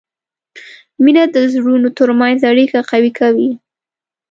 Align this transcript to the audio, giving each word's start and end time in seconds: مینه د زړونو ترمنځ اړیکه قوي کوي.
مینه 1.03 1.23
د 1.35 1.37
زړونو 1.53 1.89
ترمنځ 1.97 2.39
اړیکه 2.51 2.79
قوي 2.89 3.11
کوي. 3.19 3.49